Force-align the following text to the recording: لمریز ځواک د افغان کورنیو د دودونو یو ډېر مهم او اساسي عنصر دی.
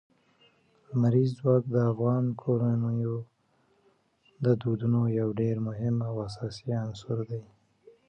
لمریز 0.89 1.29
ځواک 1.39 1.63
د 1.73 1.75
افغان 1.91 2.25
کورنیو 2.41 3.15
د 4.43 4.45
دودونو 4.61 5.01
یو 5.19 5.29
ډېر 5.41 5.55
مهم 5.67 5.95
او 6.07 6.13
اساسي 6.27 6.69
عنصر 6.83 7.17
دی. 7.29 7.43